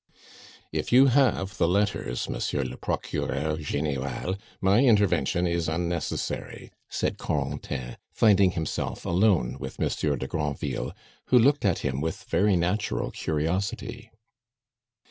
[0.71, 7.97] "If you have the letters, Monsieur le Procureur General, my intervention is unnecessary," said Corentin,
[8.11, 10.93] finding himself alone with Monsieur de Granville,
[11.25, 14.09] who looked at him with very natural curiosity.